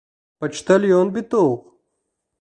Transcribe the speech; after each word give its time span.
Почтальон 0.43 1.13
бит 1.19 1.39
ул! 1.43 1.55